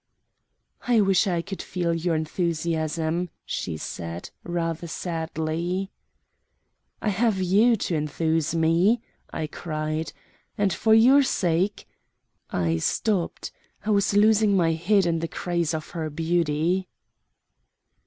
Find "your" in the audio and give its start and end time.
1.93-2.15, 10.95-11.21